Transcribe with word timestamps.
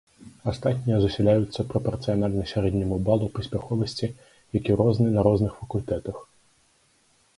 Астатнія 0.51 0.95
засяляюцца 1.01 1.65
прапарцыянальна 1.73 2.47
сярэдняму 2.53 2.97
балу 3.09 3.29
паспяховасці, 3.35 4.07
які 4.61 4.71
розны 4.83 5.07
на 5.19 5.27
розных 5.29 5.51
факультэтах. 5.63 6.17